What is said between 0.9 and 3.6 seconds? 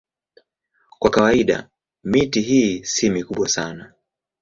Kwa kawaida miti hii si mikubwa